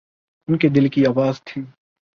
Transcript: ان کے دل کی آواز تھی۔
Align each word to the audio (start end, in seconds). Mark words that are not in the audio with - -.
ان 0.47 0.57
کے 0.57 0.69
دل 0.69 0.89
کی 0.89 1.05
آواز 1.05 1.43
تھی۔ 1.43 1.61